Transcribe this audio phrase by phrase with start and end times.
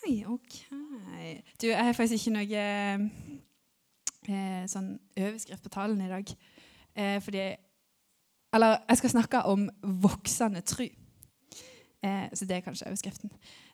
[0.00, 0.54] Nei, OK.
[1.60, 2.60] Du, jeg har faktisk ikke noe
[4.30, 6.30] eh, sånn overskrift på talen i dag.
[6.96, 7.42] Eh, fordi
[8.50, 9.68] Eller jeg skal snakke om
[10.02, 10.88] voksende tru.
[12.02, 13.30] Eh, så det er kanskje overskriften.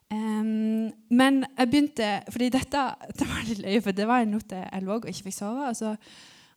[0.07, 2.83] Men jeg begynte fordi dette
[3.19, 5.71] det var litt løye, for det var en natt jeg lå og ikke fikk sove.
[5.71, 5.95] Og så,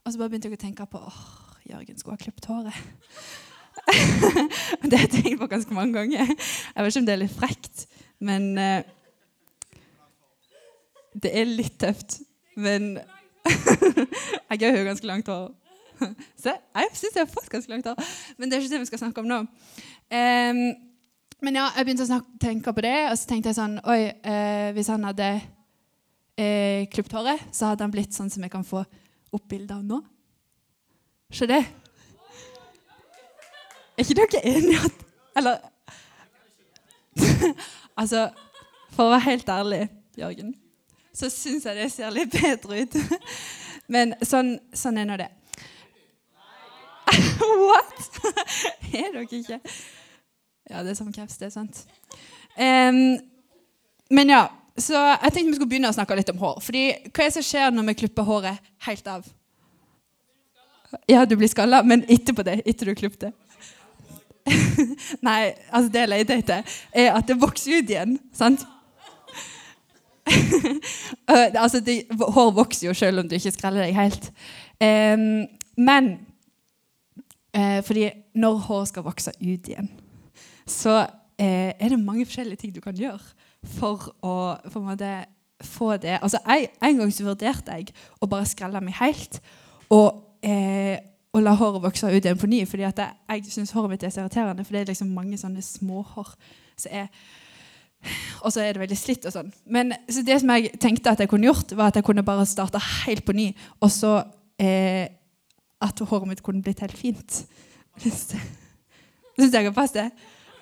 [0.04, 1.22] og så bare begynte jeg å tenke på åh,
[1.70, 2.76] Jørgen skulle ha klippet håret.
[4.90, 6.28] det har jeg tenkt på ganske mange ganger.
[6.28, 7.86] Jeg vet ikke om det er litt frekt,
[8.20, 8.82] men uh,
[11.20, 12.20] Det er litt tøft.
[12.60, 12.94] Men
[14.52, 15.50] jeg har jo ganske langt hår.
[16.44, 18.12] Se, jeg syns jeg har fått ganske langt hår.
[18.38, 19.42] Men det er ikke det vi skal snakke om nå.
[20.10, 20.62] Um,
[21.40, 24.00] men ja, jeg begynte å snakke, tenke på det, og så tenkte jeg sånn Oi,
[24.12, 25.28] eh, hvis han hadde
[26.36, 29.86] eh, klipt håret, så hadde han blitt sånn som jeg kan få opp bilde av
[29.86, 30.02] nå.
[31.32, 31.62] Se det.
[33.96, 35.02] Er ikke dere enige at
[35.40, 35.60] Eller
[38.00, 38.30] Altså,
[38.96, 39.82] for å være helt ærlig,
[40.20, 40.54] Jørgen,
[41.20, 42.98] så syns jeg det ser litt bedre ut.
[43.94, 45.30] Men sånn, sånn er nå det.
[47.70, 48.06] What?
[48.94, 49.60] er dere ikke?
[50.70, 51.82] Ja, det er som kreps, det er sant.
[52.60, 53.18] Um,
[54.14, 54.44] men ja,
[54.78, 56.60] så jeg tenkte vi skulle begynne å snakke litt om hår.
[56.62, 59.26] Fordi hva er det som skjer når vi klipper håret helt av?
[61.10, 62.60] Ja, du blir skalla, men etterpå det.
[62.70, 63.34] Etter du klippet det.
[65.26, 68.18] Nei, altså det jeg leter etter, er at det vokser ut igjen.
[68.34, 68.66] sant?
[71.64, 74.30] altså, de, Hår vokser jo selv om du ikke skreller deg helt.
[74.82, 75.48] Um,
[75.80, 76.12] men
[77.58, 79.90] uh, fordi når hår skal vokse ut igjen
[80.70, 83.20] så uh, er det mange forskjellige ting du kan gjøre
[83.80, 84.36] for å
[84.72, 85.26] for måte,
[85.66, 89.42] få det Altså, jeg, En gang så vurderte jeg å bare skrelle meg helt
[89.90, 90.96] og, uh,
[91.34, 92.66] og la håret vokse ut igjen på ny.
[92.66, 95.62] fordi jeg, jeg syns håret mitt er så irriterende, for det er liksom mange sånne
[95.62, 96.34] småhår
[96.78, 97.10] som er
[98.44, 99.54] og så er det veldig slitt og sånn.
[99.68, 102.48] Men så det som jeg tenkte at jeg kunne gjort, var at jeg kunne bare
[102.50, 103.52] starte helt på ny.
[103.84, 104.18] Og så
[104.62, 105.06] eh,
[105.80, 107.44] at håret mitt kunne blitt helt fint.
[109.40, 110.10] Syns jeg kan passe det?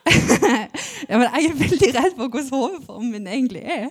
[1.09, 3.89] ja, men jeg er veldig redd for hvordan hodeformen min egentlig er.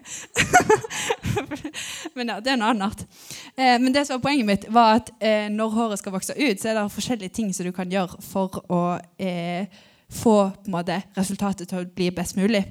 [2.16, 3.04] men ja, det er noe annet.
[3.56, 6.60] Eh, men det som var poenget mitt, var at eh, når håret skal vokse ut,
[6.60, 8.80] så er det forskjellige ting som du kan gjøre for å
[9.20, 9.68] eh,
[10.22, 10.36] få
[10.72, 12.64] måte, resultatet til å bli best mulig.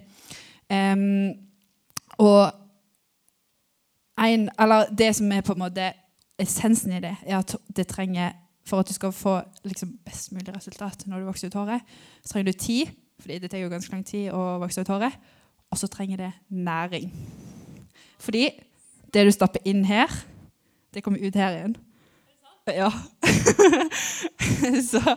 [2.18, 2.52] Og
[4.26, 5.92] en, eller det som er på en måte
[6.40, 8.32] essensen i det, er at det trenger
[8.66, 11.82] for at du skal få liksom, best mulig resultat når du vokser ut håret,
[12.24, 15.14] så trenger du tid fordi det tar jo ganske lang tid å vokse ut håret.
[15.72, 17.14] Og så trenger det næring.
[18.20, 18.50] Fordi
[19.14, 20.12] det du stapper inn her,
[20.94, 21.78] det kommer ut her igjen.
[22.68, 22.90] Ja.
[24.92, 25.16] så,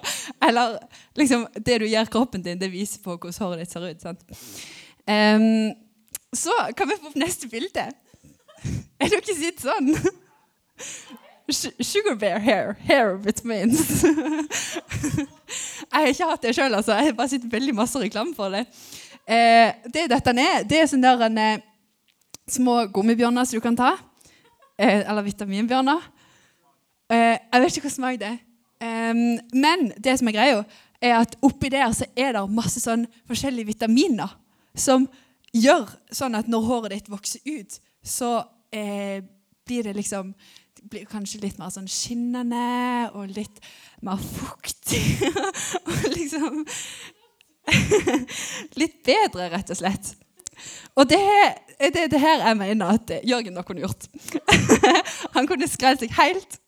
[0.48, 0.78] eller
[1.16, 4.02] liksom Det du gjør kroppen din, det viser på hvordan håret ditt ser ut.
[4.02, 4.24] sant?
[5.08, 5.72] Um,
[6.36, 7.88] så kan vi få opp neste bilde.
[9.00, 9.94] Er dere sitt sånn?
[11.48, 12.74] Sugar bear hair.
[12.84, 14.02] Hair vitamins.
[14.04, 16.96] jeg har ikke hatt det sjøl, altså.
[16.98, 18.66] Jeg har bare sett veldig masse reklame for det.
[19.24, 21.62] Eh, det dette er, det er sånne der, en, eh,
[22.50, 23.94] små gummibjørner som du kan ta.
[24.76, 26.04] Eh, eller vitaminbjørner.
[27.14, 28.44] Eh, jeg vet ikke hva smak det er.
[28.78, 30.58] men det som er greia,
[31.02, 34.36] er at oppi der så er det masse sånn forskjellige vitaminer
[34.80, 35.08] som
[35.54, 38.32] gjør sånn at når håret ditt vokser ut, så
[38.74, 39.20] eh,
[39.68, 40.32] blir det liksom
[40.88, 43.58] blir kanskje litt mer sånn skinnende og litt
[44.06, 45.02] mer fuktig.
[45.88, 46.64] og liksom
[48.80, 50.14] Litt bedre, rett og slett.
[50.98, 54.08] Og det er det, det, her jeg mener at Jørgen da kunne gjort.
[55.36, 56.58] Han kunne skrelt seg helt,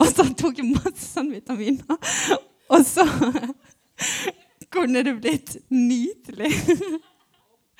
[0.00, 1.96] og så tok han masse sånn vitaminer.
[2.72, 3.06] Og så
[4.74, 6.50] kunne det blitt nydelig.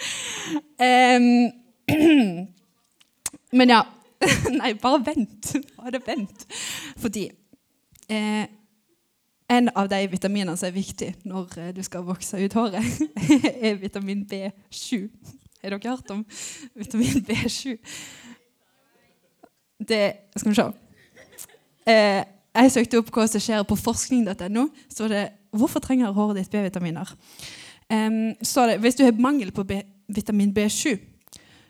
[3.59, 3.87] men ja.
[4.61, 5.53] Nei, bare vent.
[5.77, 6.47] Bare vent.
[7.01, 7.31] Fordi
[8.09, 8.45] eh,
[9.51, 12.85] en av de vitaminene som er viktig når eh, du skal vokse ut håret,
[13.67, 15.09] er vitamin B7.
[15.61, 16.25] Har dere hørt om
[16.77, 17.79] vitamin B7?
[19.81, 20.05] Det
[20.37, 20.69] Skal vi se.
[21.89, 22.21] Eh,
[22.51, 24.69] jeg søkte opp hva som skjer på forskning.no.
[24.93, 27.17] Så det 'Hvorfor trenger håret ditt B-vitaminer?'
[27.91, 29.83] Um, så det, Hvis du har mangel på B,
[30.15, 30.97] vitamin B7,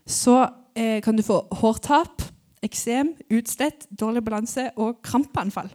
[0.06, 2.22] så eh, kan du få hårtap,
[2.62, 5.70] eksem, utslett, dårlig balanse og krampeanfall.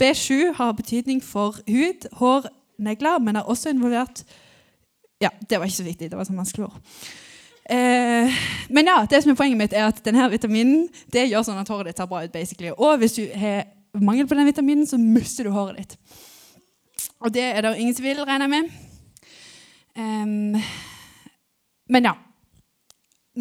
[0.00, 2.46] B7 har betydning for hud, hår,
[2.82, 4.24] negler, men er også involvert
[5.22, 6.08] Ja, det var ikke så viktig.
[6.10, 6.78] Det var sånn vanskelig ord.
[7.70, 8.38] Eh,
[8.74, 11.70] men ja, det som er poenget mitt er at denne vitaminen det gjør sånn at
[11.70, 12.32] håret ditt ser bra ut.
[12.32, 12.72] basically.
[12.74, 15.96] Og hvis du har mangel på den vitaminen, så mister du håret ditt.
[17.20, 18.70] Og det er det ingen som vil, regner jeg med.
[19.94, 20.56] Um,
[21.92, 22.16] men ja.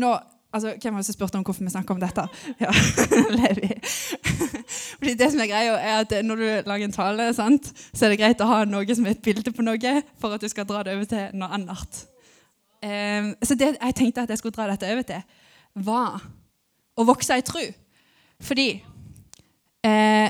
[0.01, 0.11] Nå
[0.51, 2.27] altså, Hvem var det som spurte om hvorfor vi snakker om dette?
[2.59, 2.71] Ja,
[3.39, 3.71] Levi.
[4.99, 8.13] Fordi det som er greia, er at når du lager en tale, sant, så er
[8.13, 10.67] det greit å ha noe som er et bilde på noe, for at du skal
[10.67, 12.03] dra det over til noe annet.
[12.81, 15.23] Um, så det jeg tenkte at jeg skulle dra dette over til,
[15.85, 16.23] var
[16.97, 17.63] å vokse i tru.
[18.41, 18.67] Fordi
[19.85, 20.29] eh,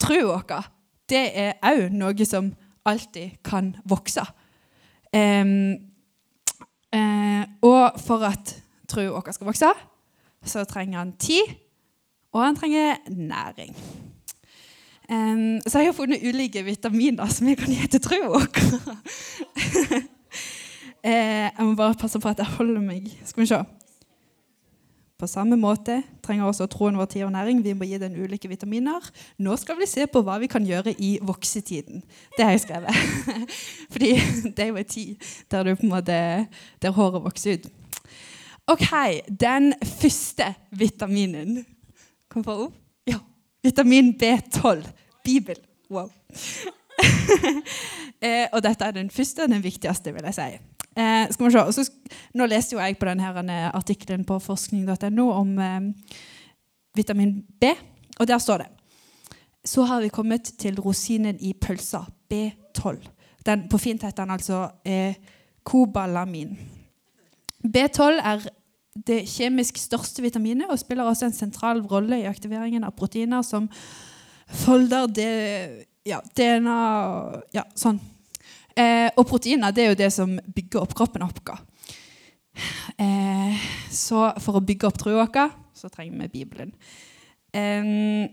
[0.00, 0.68] trua vår,
[1.10, 2.52] det er òg noe som
[2.84, 4.24] alltid kan vokse.
[5.14, 5.93] Um,
[6.94, 8.54] eh, og for at
[8.90, 9.74] troa vår skal vokse,
[10.44, 11.54] så trenger han tid,
[12.34, 13.74] og han trenger næring.
[15.04, 18.46] Um, så jeg har funnet ulike vitaminer som jeg kan gi til troa vår.
[21.04, 23.10] eh, jeg må bare passe på at jeg holder meg.
[23.24, 23.60] Skal vi se.
[25.18, 27.60] På samme måte trenger også troen vår tid og næring.
[27.62, 29.04] Vi må gi den ulike vitaminer.
[29.38, 32.02] Nå skal vi se på hva vi kan gjøre i voksetiden.
[32.34, 32.90] Det har jeg skrevet.
[33.94, 34.10] Fordi
[34.56, 36.18] det er jo en tid der, måte,
[36.82, 37.70] der håret vokser ut.
[38.66, 38.90] OK,
[39.28, 41.64] den første vitaminen
[42.32, 42.78] Kom på opp.
[43.06, 43.20] Ja.
[43.62, 44.88] Vitamin B12.
[45.22, 45.58] Bibel.
[45.90, 46.08] Wow.
[48.24, 50.73] eh, og dette er den første og den viktigste, vil jeg si.
[50.96, 51.64] Eh, skal vi se.
[51.72, 55.80] Så, nå leste jo jeg på denne artikkelen på forskning.no om eh,
[56.94, 57.72] vitamin B,
[58.20, 58.68] og der står det
[59.64, 63.08] Så har vi kommet til rosinen i pølsa, B12.
[63.46, 65.14] Den, på fint heter den altså eh,
[65.64, 66.54] kobalamin.
[67.64, 68.46] B12 er
[69.06, 73.66] det kjemisk største vitaminet og spiller også en sentral rolle i aktiveringen av proteiner som
[74.46, 75.30] folder det,
[76.06, 76.76] ja, DNA
[77.56, 77.98] Ja, sånn.
[78.76, 81.60] Eh, og proteiner det er jo det som bygger opp kroppen vår.
[82.98, 86.74] Eh, så for å bygge opp troa vår, så trenger vi Bibelen.
[87.54, 88.26] Eh,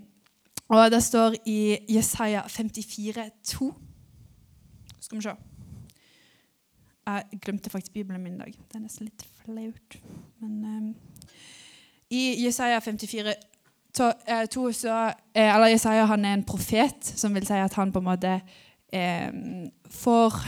[0.72, 3.72] og det står i Jesaja 54, 54,2
[5.02, 5.34] Skal vi se.
[7.02, 8.54] Jeg glemte faktisk Bibelen min i dag.
[8.54, 9.98] Det er nesten litt flaut.
[10.40, 10.96] Men
[12.10, 13.34] i Jesaja 54
[13.94, 17.74] to, eh, to, så, eh, eller Jesaja han er en profet, som vil si at
[17.74, 18.42] han på en måte
[18.92, 19.32] eh,
[19.90, 20.44] får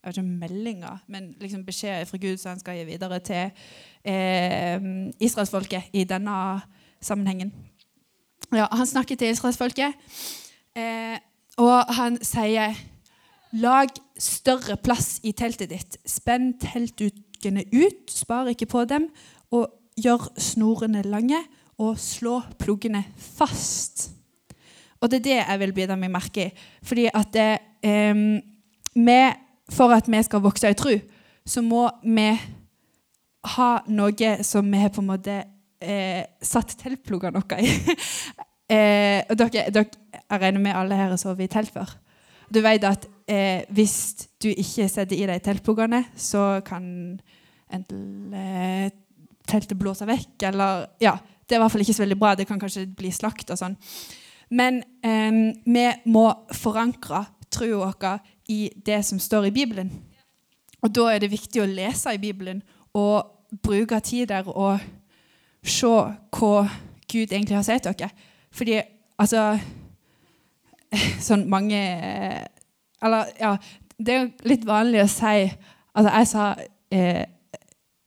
[0.00, 3.50] jeg vet ikke meldinger, men liksom beskjed fra Gud som han skal gi videre til
[4.04, 4.86] eh,
[5.20, 6.36] israelsfolket i denne
[7.04, 7.52] sammenhengen.
[8.52, 9.92] Ja, han snakker til israelsfolket,
[10.76, 11.18] eh,
[11.60, 12.78] og han sier
[13.52, 15.96] Lag større plass i teltet ditt.
[16.06, 19.08] Spenn teltdukene ut, spar ikke på dem,
[19.50, 21.40] og gjør snorene lange,
[21.80, 24.10] og slå pluggene fast.
[25.00, 26.66] Og det er det jeg vil bidra meg merke i.
[26.84, 27.50] Fordi at det,
[27.82, 28.14] eh,
[28.94, 29.20] vi,
[29.70, 30.96] For at vi skal vokse i tro,
[31.46, 32.28] så må vi
[33.54, 35.36] ha noe som vi har på en måte
[35.80, 37.70] eh, satt teltpluggene våre i.
[38.74, 41.94] eh, og dere, dere, jeg regner med alle her har sovet i telt før.
[42.50, 46.84] Du vet at eh, hvis du ikke setter i deg teltpluggene, så kan
[47.70, 48.90] enten eh,
[49.50, 51.16] teltet blåse vekk, eller Ja,
[51.46, 52.34] det er i hvert fall ikke så veldig bra.
[52.38, 53.78] Det kan kanskje bli slakt og sånn.
[54.50, 58.20] Men eh, vi må forankre troa vår
[58.50, 59.90] i det som står i Bibelen.
[60.82, 62.62] Og da er det viktig å lese i Bibelen
[62.94, 64.80] og bruke tid der og
[65.62, 66.54] se hva
[67.10, 68.10] Gud egentlig har sagt dere.
[68.54, 68.80] Fordi
[69.20, 69.58] altså
[71.26, 71.80] sånn mange
[73.00, 73.52] Eller ja,
[73.98, 75.50] det er litt vanlig å si
[75.90, 76.44] Altså, jeg sa
[76.94, 77.24] eh,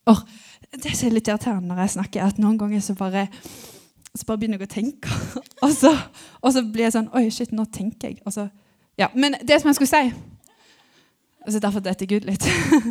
[0.07, 0.19] or,
[0.71, 3.27] Det er litt irriterende når jeg snakker, at noen ganger så bare
[4.13, 5.15] så bare begynner jeg å tenke.
[5.65, 5.93] og, så,
[6.41, 8.21] og så blir jeg sånn Oi, shit, nå tenker jeg.
[8.33, 8.47] Så,
[8.99, 9.09] ja.
[9.17, 10.13] Men det som jeg skulle si
[11.43, 12.45] altså Derfor detter Gud litt.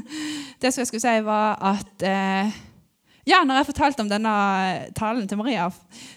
[0.60, 2.58] det som jeg skulle si, var at eh,
[3.24, 4.32] ja, når jeg fortalte om denne
[4.98, 5.70] talen til Maria,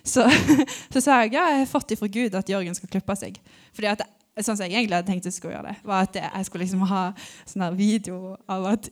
[0.03, 0.25] så,
[0.93, 3.38] så sa jeg ja, jeg har fått ifra Gud at Jørgen skal klippe seg.
[3.77, 4.03] Fordi at
[4.44, 6.82] sånn som jeg egentlig hadde tenkt jeg skulle gjøre det, var at jeg skulle liksom
[6.89, 7.04] ha
[7.48, 8.89] sånn video av at,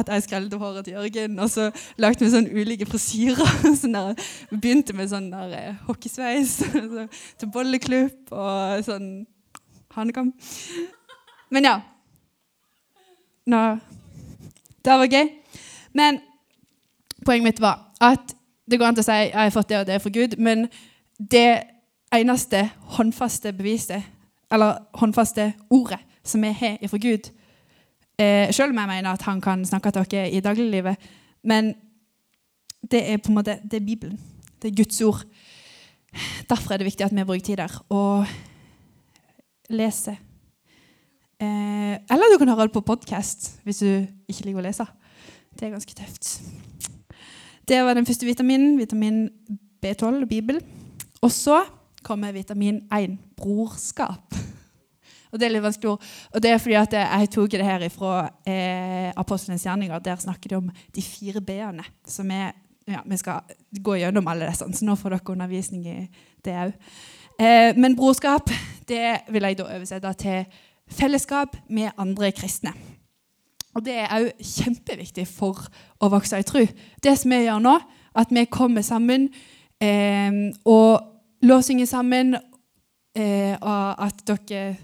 [0.00, 1.66] at jeg skrelte håret til Jørgen, og så
[2.00, 3.52] lagde vi sånn ulike frisyrer.
[3.78, 7.04] Sånn der, begynte med sånn der hockeysveis så,
[7.38, 9.10] til bolleklubb og sånn
[9.94, 10.32] hanekam.
[11.52, 11.76] Men ja.
[13.48, 13.62] Nå,
[14.84, 15.30] det var gøy.
[15.96, 16.20] Men
[17.24, 18.34] poenget mitt var at
[18.68, 20.66] det går an til å si jeg har fått det og det fra Gud, men
[21.18, 21.62] det
[22.14, 22.66] eneste
[22.96, 24.04] håndfaste beviset,
[24.52, 27.30] eller håndfaste ordet, som vi har ifra Gud
[28.18, 30.96] eh, Selv om jeg mener at han kan snakke til dere i dagliglivet,
[31.44, 31.74] men
[32.90, 34.20] det er på en måte det er Bibelen.
[34.62, 35.24] Det er Guds ord.
[36.48, 38.26] Derfor er det viktig at vi bruker tid der og
[39.70, 40.16] leser.
[41.40, 44.86] Eh, eller du kan høre det på podkast hvis du ikke liker å lese.
[45.54, 46.40] Det er ganske tøft.
[47.68, 48.78] Det var den første vitaminen.
[48.78, 49.28] Vitamin
[49.84, 50.60] B12, Bibel.
[51.20, 51.60] Og så
[52.02, 54.34] kommer vitamin 1, brorskap.
[55.32, 56.06] Og Det er litt vanskelig ord.
[56.32, 58.12] Og det er fordi at jeg tok det her fra
[58.48, 60.00] eh, Apostlenes gjerninger.
[60.00, 62.54] Der snakker de om de fire b-ene, som er
[62.88, 63.40] ja, vi skal
[63.84, 65.96] gå gjennom alle disse, så nå får dere undervisning i
[66.44, 66.70] det òg.
[67.38, 68.48] Eh, men brorskap
[68.88, 72.72] det vil jeg da oversette til fellesskap med andre kristne.
[73.76, 75.68] Og Det er òg kjempeviktig for
[76.00, 76.64] å vokse i tro.
[77.02, 77.76] Det som vi gjør nå,
[78.18, 79.28] at vi kommer sammen
[79.80, 80.32] eh,
[80.64, 82.34] og låsinger sammen,
[83.14, 84.76] eh, og at dere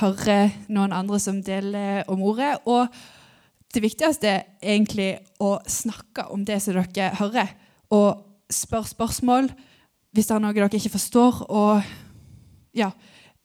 [0.00, 2.58] hører noen andre som deler om ordet.
[2.66, 2.86] Og
[3.74, 7.54] det viktigste er egentlig å snakke om det som dere hører,
[7.90, 9.50] og spørre spørsmål
[10.10, 11.44] hvis det er noe dere ikke forstår.
[11.48, 11.82] Og
[12.74, 12.90] ja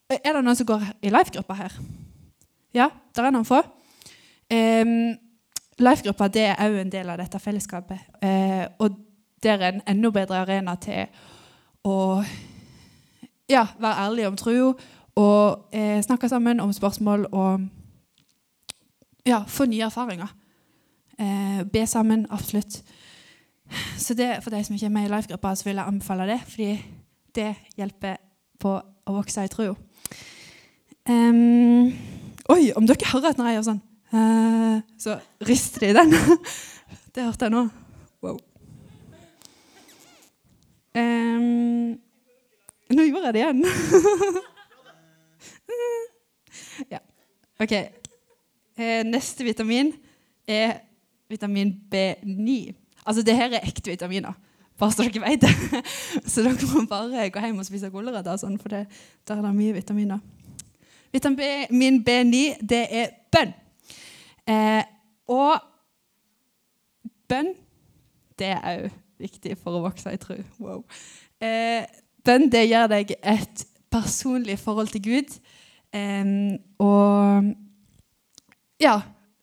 [0.06, 1.74] Er det noen som går i life-gruppa her?
[2.78, 3.64] Ja, det er noen få.
[4.54, 5.16] Um,
[5.82, 8.04] Life-gruppa er òg en del av dette fellesskapet.
[8.22, 9.00] Uh, og
[9.42, 11.10] det er en enda bedre arena til
[11.86, 12.24] å
[13.50, 14.74] ja, være ærlig om tro
[15.16, 17.68] og eh, snakke sammen om spørsmål og
[19.26, 20.34] ja, få nye erfaringer.
[21.20, 22.84] Eh, be sammen, absolutt.
[23.98, 26.40] Så det, for de som ikke er med i life-gruppa, så vil jeg anbefale det,
[26.50, 26.76] fordi
[27.36, 28.20] det hjelper
[28.60, 28.76] på
[29.06, 29.72] å vokse i tro.
[31.10, 31.94] Um,
[32.50, 33.82] oi, om dere hører når jeg gjør sånn
[34.16, 36.16] uh, Så rister de den.
[37.14, 37.68] det hørte jeg nå.
[38.26, 38.40] Wow.
[40.96, 41.98] Um,
[42.96, 43.60] nå gjorde jeg det igjen.
[46.94, 47.02] ja.
[47.60, 47.74] OK.
[48.80, 49.92] Uh, neste vitamin
[50.48, 50.80] er
[51.28, 52.72] vitamin B9.
[53.06, 54.34] Altså, det her er ekte vitaminer.
[54.80, 55.52] Bare så dere vet det.
[56.32, 58.86] så dere må bare gå hjem og spise gulrøtter, sånn, for det,
[59.28, 60.20] der er det mye vitaminer.
[61.16, 63.54] Vitamin B9, det er bønn.
[64.48, 64.84] Eh,
[65.32, 65.60] og
[67.28, 67.56] bønn,
[68.40, 70.38] det er òg viktig for å vokse i tro.
[70.60, 70.84] Wow.
[71.44, 71.86] Eh,
[72.26, 75.36] bønn, det gir deg et personlig forhold til Gud.
[75.96, 76.26] Eh,
[76.84, 77.54] og
[78.82, 79.00] ja,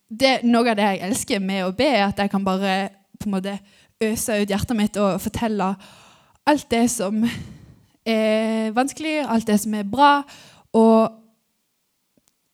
[0.09, 2.76] det, noe av det jeg elsker med å be, er at jeg kan bare
[3.19, 3.57] på en måte
[4.02, 5.73] øse ut hjertet mitt og fortelle
[6.47, 7.23] alt det som
[8.05, 10.23] er vanskelig, alt det som er bra,
[10.75, 11.19] og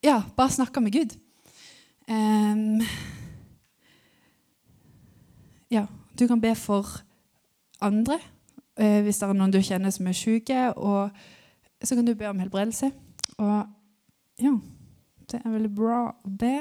[0.04, 1.16] ja, bare snakke med Gud.
[2.08, 2.82] Um,
[5.70, 5.86] ja,
[6.18, 7.00] du kan be for
[7.84, 8.18] andre
[8.80, 11.10] uh, hvis det er noen du kjenner som er syke, og
[11.84, 12.90] så kan du be om helbredelse.
[13.38, 13.64] Og
[14.42, 14.52] ja,
[15.30, 16.56] det er veldig bra å be.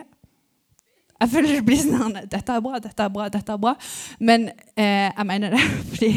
[1.18, 3.74] Jeg føler det blir sånn Dette er bra, dette er bra, dette er bra.
[4.20, 5.62] Men eh, jeg mener det.
[5.92, 6.10] Fordi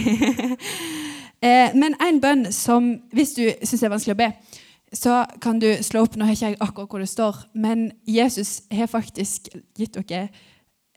[1.40, 4.30] eh, Men en bønn som Hvis du syns det er vanskelig å be,
[4.92, 8.64] så kan du slå opp Nå har ikke jeg akkurat hvor det står, men Jesus
[8.74, 9.46] har faktisk
[9.78, 10.48] gitt dere eh,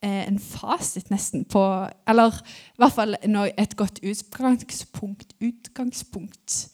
[0.04, 1.62] en fasit nesten på
[2.08, 5.34] Eller i hvert fall et godt utgangspunkt.
[5.42, 6.70] utgangspunkt.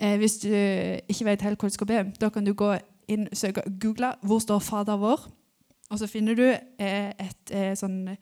[0.00, 2.76] Eh, hvis du ikke vet helt hvor du skal be, da kan du gå
[3.08, 5.30] inn, søke, google 'Hvor står Fader vår?'
[5.90, 8.16] Og så finner du eh, et eh, sånn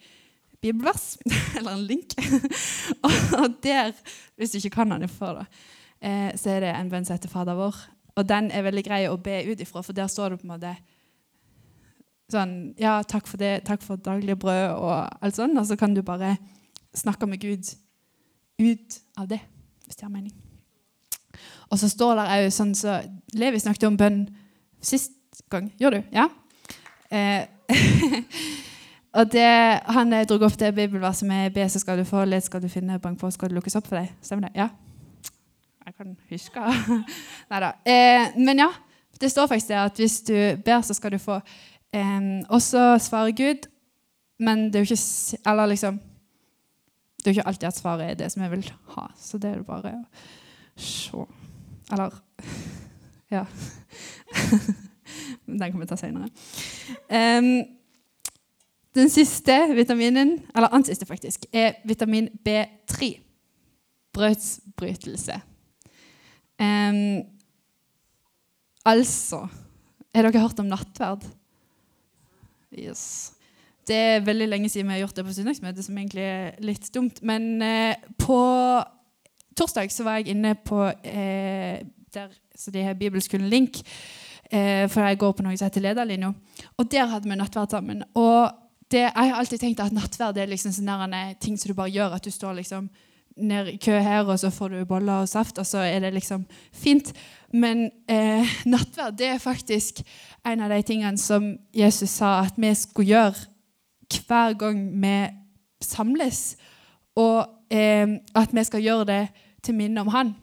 [0.63, 1.17] bibelvers,
[1.59, 2.15] eller en link.
[3.41, 3.93] og der,
[4.37, 5.45] hvis du ikke kan den før, da,
[6.01, 7.81] eh, så er det en bønn som heter Fader vår.
[8.17, 10.55] Og den er veldig grei å be ut ifra, for der står det på en
[10.55, 10.77] måte
[12.33, 15.59] sånn Ja, takk for det, takk for daglig brød og alt sånt.
[15.59, 16.37] Og så kan du bare
[16.97, 17.75] snakke med Gud
[18.59, 19.40] ut av det,
[19.85, 20.35] hvis det har mening.
[21.71, 23.00] Og så står der òg sånn så
[23.37, 24.25] Levi snakket om bønn
[24.85, 25.12] sist
[25.52, 25.68] gang.
[25.80, 26.02] Gjør du?
[26.14, 26.28] Ja?
[27.11, 27.47] Eh,
[29.18, 29.47] og det,
[29.92, 32.68] Han eh, dro opp det bibelverset med be, så skal du få, let skal du
[32.73, 34.12] finne, bank på, skal det lukkes opp for deg.
[34.25, 34.56] Stemmer det?
[34.62, 34.71] Ja?
[35.87, 36.73] Jeg kan huske
[37.50, 37.73] Nei da.
[37.87, 38.71] Eh, men ja,
[39.21, 41.40] det står faktisk det at hvis du ber, så skal du få.
[41.97, 43.69] Eh, og så svarer Gud,
[44.38, 46.00] men det er jo ikke Eller liksom
[47.17, 49.07] Det er jo ikke alltid at svaret er det som jeg vil ha.
[49.17, 50.05] Så det er det bare å
[50.76, 51.25] se
[51.93, 52.19] Eller
[53.37, 53.47] Ja.
[55.47, 56.29] Den kan vi ta senere.
[57.11, 57.65] Um,
[58.97, 63.11] den siste vitaminen, eller annen siste faktisk, er vitamin B3.
[64.17, 65.41] Brødsbrytelse.
[66.59, 67.23] Um,
[68.85, 69.47] altså
[70.15, 71.26] Har dere hørt om nattverd?
[72.75, 73.33] Yes.
[73.87, 76.89] Det er veldig lenge siden vi har gjort det på søndagsmøtet, som egentlig er litt
[76.95, 77.21] dumt.
[77.23, 78.39] Men eh, på
[79.57, 83.79] torsdag så var jeg inne på eh, der, så de har Bibelskolen Link.
[84.51, 86.33] Eh, for jeg går på noe som heter Lederlinja.
[86.77, 88.03] Og der hadde vi nattverd sammen.
[88.15, 88.51] Og
[88.91, 92.19] det, jeg har alltid tenkt at nattverd er liksom sånne ting som du bare gjør.
[92.19, 92.91] At du står liksom
[93.37, 96.12] ned i kø her, og så får du boller og saft, og så er det
[96.14, 97.12] liksom fint.
[97.52, 100.02] Men eh, nattverd det er faktisk
[100.47, 103.35] en av de tingene som Jesus sa at vi skulle gjøre
[104.26, 105.16] hver gang vi
[105.83, 106.57] samles.
[107.16, 109.23] Og eh, at vi skal gjøre det
[109.62, 110.35] til minne om Han.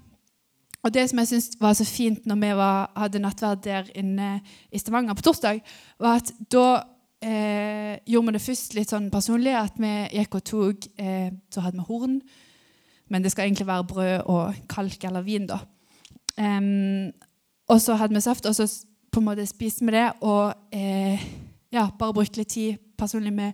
[0.84, 4.42] Og det som jeg syntes var så fint når vi var, hadde nattverd der inne
[4.72, 5.62] i Stavanger på torsdag,
[6.00, 6.66] var at da
[7.24, 11.64] eh, gjorde vi det først litt sånn personlig, at vi gikk og tok eh, Så
[11.64, 12.20] hadde vi horn,
[13.14, 15.62] men det skal egentlig være brød og kalk eller vin, da.
[16.34, 17.14] Um,
[17.70, 18.66] og så hadde vi saft, og så
[19.14, 21.22] på en måte spiste vi det og eh,
[21.74, 23.54] ja, bare brukte litt tid personlig med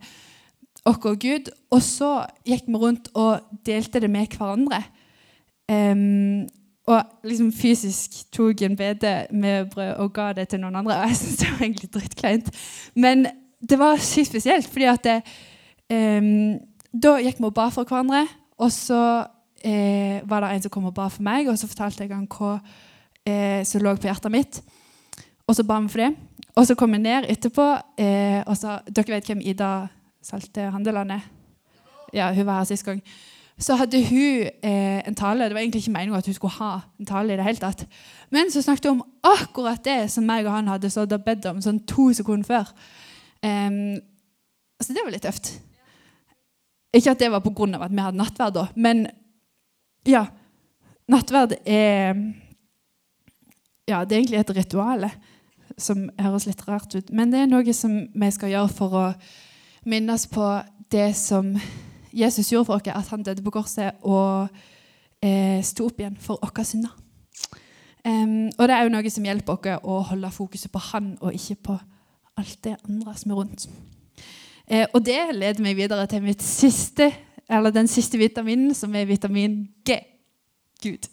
[0.88, 1.50] oss og Gud.
[1.72, 2.14] Og så
[2.48, 4.82] gikk vi rundt og delte det med hverandre.
[5.70, 6.48] Um,
[6.90, 10.98] og liksom fysisk tok en bede med brød og ga det til noen andre.
[10.98, 12.52] Og jeg syns det var egentlig drittkleint.
[12.96, 13.28] Men
[13.70, 15.20] det var sykt spesielt, fordi at det,
[15.94, 16.58] um,
[16.94, 18.26] da gikk vi og ba for hverandre.
[18.60, 19.26] Og så
[19.64, 22.28] eh, var det en som kom og ba for meg, og så fortalte jeg han
[22.28, 22.58] hva
[23.26, 24.62] eh, som lå på hjertet mitt.
[25.48, 26.12] Og så ba vi for det.
[26.56, 27.66] Og så kom vi ned etterpå,
[27.98, 29.88] eh, og så, Dere vet hvem Ida
[30.22, 31.28] Salte Handeland er?
[32.14, 33.02] Ja, hun var her sist gang.
[33.60, 35.44] Så hadde hun eh, en tale.
[35.44, 37.34] Det var egentlig ikke meningen at hun skulle ha en tale.
[37.34, 37.86] i det hele tatt.
[38.30, 41.46] Men så snakket hun om akkurat det som meg og han hadde stått og bedt
[41.46, 42.72] om sånn to sekunder før.
[43.44, 44.00] Um,
[44.80, 45.52] altså Det var litt tøft.
[46.94, 47.84] Ikke at det var pga.
[47.84, 49.08] at vi hadde nattverd men
[50.08, 50.28] ja.
[51.10, 52.16] Nattverd er
[53.90, 55.10] Ja, det er egentlig et ritual
[55.78, 57.12] som høres litt rart ut.
[57.12, 59.06] Men det er noe som vi skal gjøre for å
[59.90, 60.46] minnes på
[60.92, 61.54] det som
[62.14, 64.50] Jesus gjorde for oss, at han døde på korset og
[65.22, 66.94] eh, sto opp igjen for våre synder.
[68.06, 71.36] Um, og det er jo noe som hjelper oss å holde fokuset på han og
[71.36, 71.80] ikke på
[72.40, 73.66] alt det andre som er rundt.
[74.70, 77.10] Eh, og det leder meg videre til mitt siste
[77.50, 79.98] eller den siste vitaminen, som er vitamin G.
[80.84, 81.10] Gud.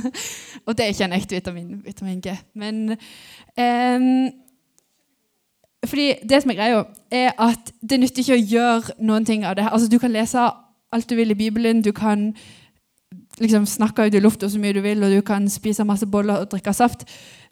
[0.66, 2.36] og det er ikke en ekte vitamin, vitamin G.
[2.54, 2.90] Men
[3.58, 4.30] um,
[5.84, 9.56] fordi det som er greia, er at det nytter ikke å gjøre noen ting av
[9.56, 9.68] det.
[9.72, 10.50] Altså, Du kan lese
[10.92, 12.34] alt du vil i Bibelen, du kan
[13.40, 16.42] liksom snakke ut i lufta så mye du vil, og du kan spise masse boller
[16.42, 17.04] og drikke saft.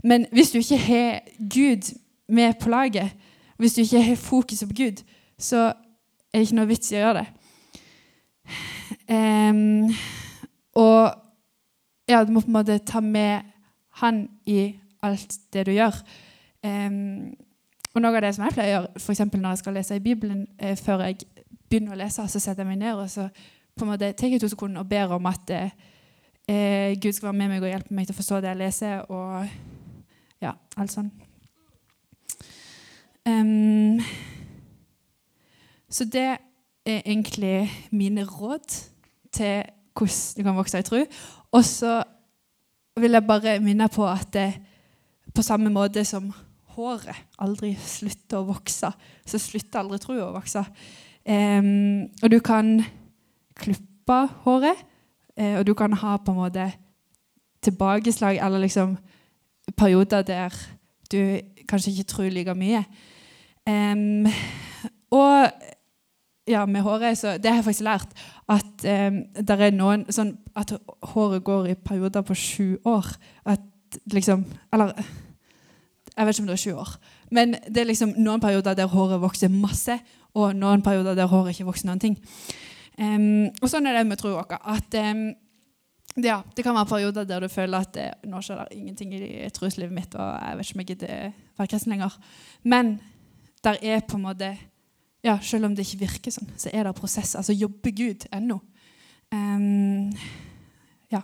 [0.04, 1.20] Men hvis du ikke har
[1.54, 1.94] Gud
[2.28, 3.10] med på laget,
[3.58, 5.02] hvis du ikke har fokuset på Gud,
[5.38, 5.72] så
[6.32, 7.26] er det ikke noe vits i å gjøre det.
[9.08, 9.88] Um,
[10.76, 11.14] og
[12.08, 13.40] ja, du må på en måte ta med
[14.00, 15.96] han i alt det du gjør.
[16.64, 17.36] Um,
[17.94, 19.22] og noe av det som jeg pleier å gjøre, f.eks.
[19.32, 21.24] når jeg skal lese i Bibelen, eh, før jeg
[21.68, 23.28] begynner å lese, så setter jeg meg ned og så
[23.78, 27.38] på en måte tar jeg to sekunder og ber om at eh, Gud skal være
[27.38, 29.48] med meg og hjelpe meg til å forstå det jeg leser, og
[30.42, 31.10] ja, alt sånn.
[33.28, 33.98] Um,
[35.90, 36.28] så det
[36.88, 38.78] er egentlig mine råd
[39.32, 39.62] til
[39.98, 41.02] hvordan du kan vokse i tro.
[41.52, 42.02] Og så
[43.00, 44.52] vil jeg bare minne på at det,
[45.34, 46.30] på samme måte som
[46.78, 48.90] håret aldri slutter å vokse,
[49.26, 50.62] så slutter aldri troa å vokse.
[51.28, 52.78] Um, og du kan
[53.58, 54.84] klippe håret,
[55.38, 56.68] uh, og du kan ha på en måte
[57.64, 58.96] tilbakeslag eller liksom
[59.76, 60.54] perioder der
[61.12, 62.84] du kanskje ikke tror like mye.
[63.68, 64.28] Um,
[65.10, 65.50] og
[66.48, 68.12] ja, med håret, så det har jeg faktisk lært
[68.48, 70.72] at eh, noen sånn At
[71.12, 73.06] håret går i perioder på sju år.
[73.44, 73.62] At
[74.12, 74.94] liksom Eller
[76.18, 76.94] jeg vet ikke om det er sju år.
[77.30, 79.94] Men det er liksom noen perioder der håret vokser masse,
[80.34, 82.16] og noen perioder der håret ikke vokser noen ting.
[82.98, 84.56] Um, og sånn er det med troa vår.
[84.74, 85.28] At um,
[86.18, 89.50] ja, det kan være perioder der du føler at det, nå skjer det ingenting i
[89.54, 91.30] troslivet mitt, og jeg vet ikke om jeg gidder
[91.60, 92.18] være kristen lenger.
[92.66, 92.96] Men
[93.62, 94.50] der er på en måte
[95.28, 97.34] ja, Selv om det ikke virker sånn, så er det prosess.
[97.36, 98.56] Altså jobber Gud ennå.
[99.28, 100.08] Um,
[101.12, 101.20] ja,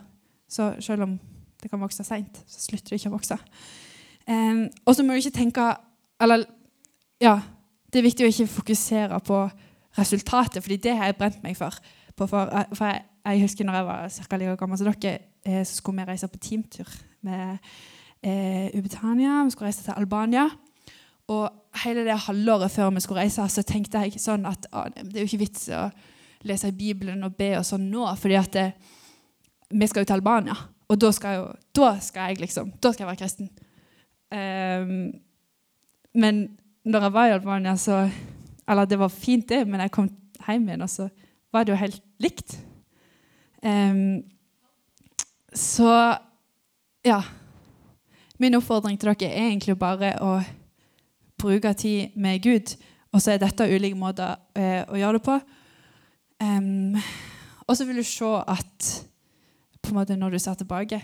[0.49, 1.15] så selv om
[1.63, 3.39] det kan vokse seint, så slutter det ikke å vokse.
[4.29, 5.65] Um, og så må du ikke tenke
[6.21, 6.47] Eller
[7.21, 7.35] ja,
[7.93, 9.41] det er viktig å ikke fokusere på
[9.99, 11.75] resultatet, fordi det har jeg brent meg for.
[12.17, 14.39] for, for jeg, jeg, husker når jeg var ca.
[14.41, 16.91] like gammel som dere, eh, så skulle vi reise på teamtur
[17.27, 17.59] med
[18.23, 19.45] eh, Ubetania.
[19.45, 20.49] Vi skulle reise til Albania.
[21.29, 25.17] Og hele det halvåret før vi skulle reise, så tenkte jeg sånn at å, det
[25.17, 25.89] er jo ikke vits å
[26.45, 28.67] lese i Bibelen og be og sånn nå, fordi at det,
[29.75, 30.57] vi skal jo til Albania.
[30.93, 33.49] Og da skal, jo, da skal jeg liksom, da skal jeg være kristen.
[34.35, 35.15] Um,
[36.15, 36.45] men
[36.85, 38.09] når jeg var i Albania, så
[38.69, 40.07] Eller det var fint, det, men jeg kom
[40.47, 41.09] hjem igjen, og så
[41.53, 42.55] var det jo helt likt.
[43.61, 44.23] Um,
[45.53, 46.17] så
[47.05, 47.19] ja.
[48.41, 50.39] Min oppfordring til dere er egentlig bare å
[51.45, 52.75] bruke tid med Gud.
[53.15, 55.37] Og så er dette ulike måter eh, å gjøre det på.
[56.43, 56.97] Um,
[57.69, 58.89] og så vil du se at
[59.85, 60.99] på en måte når du ser tilbake,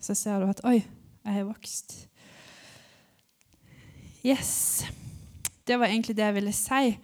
[0.00, 0.78] så ser du at Oi,
[1.24, 1.96] jeg har vokst.
[4.24, 4.84] Yes.
[5.66, 6.96] Det var egentlig det jeg ville si.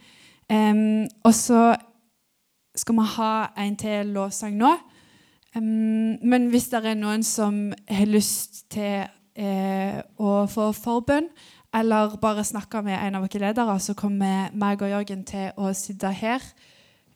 [0.49, 1.75] Um, og så
[2.79, 4.73] skal vi ha en til lovsang nå.
[5.57, 9.05] Um, men hvis det er noen som har lyst til
[9.38, 11.29] eh, å få forbønn,
[11.79, 15.73] eller bare snakke med en av våre ledere, så kommer meg og Jørgen til å
[15.77, 16.45] sitte her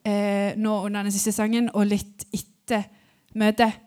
[0.05, 2.87] eh, nå under den siste sangen og litt etter
[3.39, 3.81] møtet.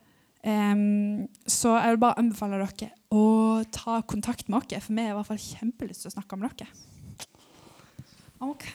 [0.46, 5.16] Um, så jeg vil bare anbefale dere å ta kontakt med oss, for vi har
[5.16, 6.70] i hvert fall kjempelyst til å snakke med dere.
[8.46, 8.68] OK.